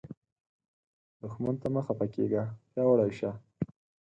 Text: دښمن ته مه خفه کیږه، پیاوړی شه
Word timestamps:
دښمن 1.21 1.55
ته 1.61 1.67
مه 1.73 1.81
خفه 1.85 2.05
کیږه، 2.15 2.43
پیاوړی 2.71 3.11
شه 3.19 3.31